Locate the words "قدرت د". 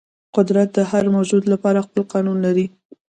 0.35-0.79